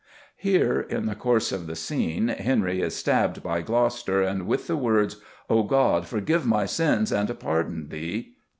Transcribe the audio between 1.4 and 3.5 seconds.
of the scene, Henry is stabbed